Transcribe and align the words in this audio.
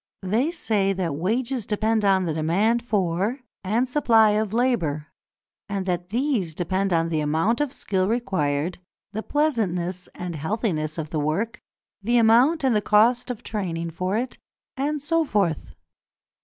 They 0.23 0.49
say 0.49 0.93
that 0.93 1.13
wages 1.15 1.67
depend 1.67 2.03
on 2.03 2.25
the 2.25 2.33
demand 2.33 2.81
for, 2.83 3.41
and 3.63 3.87
supply 3.87 4.31
of, 4.31 4.51
labour, 4.51 5.05
and 5.69 5.85
that 5.85 6.09
these 6.09 6.55
depend 6.55 6.91
on 6.91 7.09
the 7.09 7.19
amount 7.19 7.61
of 7.61 7.71
skill 7.71 8.07
required, 8.09 8.79
the 9.13 9.21
pleasantness 9.21 10.09
and 10.15 10.35
healthiness 10.35 10.97
of 10.97 11.11
the 11.11 11.19
work, 11.19 11.59
the 12.01 12.17
amount 12.17 12.63
and 12.63 12.75
the 12.75 12.81
cost 12.81 13.29
of 13.29 13.43
training 13.43 13.91
for 13.91 14.17
it, 14.17 14.39
and 14.75 15.03
so 15.03 15.23
forth. 15.23 15.75